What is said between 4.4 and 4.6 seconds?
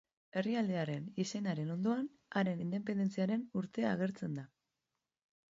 da.